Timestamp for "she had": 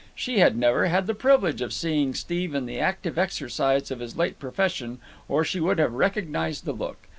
0.15-0.57